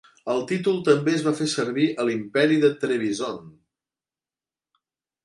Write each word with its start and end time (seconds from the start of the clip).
El 0.35 0.39
títol 0.51 0.79
també 0.87 1.13
es 1.17 1.25
va 1.27 1.33
fer 1.39 1.47
servir 1.51 1.85
a 2.03 2.05
l'Imperi 2.07 2.57
de 2.63 2.71
Trebizond. 2.85 3.53